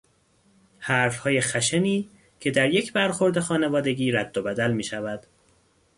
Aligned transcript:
حرفهای 0.79 1.41
خشنی 1.41 2.09
که 2.39 2.51
در 2.51 2.69
یک 2.69 2.93
برخورد 2.93 3.39
خانوادگی 3.39 4.11
رد 4.11 4.37
و 4.37 4.41
بدل 4.41 4.71
میشود 4.71 5.25